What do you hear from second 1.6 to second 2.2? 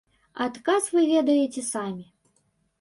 самі.